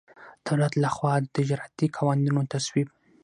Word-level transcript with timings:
دولت 0.47 0.73
له 0.83 0.89
خوا 0.95 1.13
د 1.21 1.25
تجارتي 1.37 1.87
قوانینو 1.97 2.41
تصویب. 2.53 2.87